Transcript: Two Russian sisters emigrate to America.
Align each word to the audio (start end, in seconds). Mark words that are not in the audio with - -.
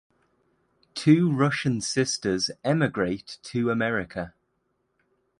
Two 0.95 1.31
Russian 1.31 1.79
sisters 1.79 2.49
emigrate 2.63 3.37
to 3.43 3.69
America. 3.69 4.33